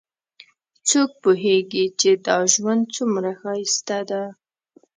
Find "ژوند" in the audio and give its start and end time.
2.53-2.83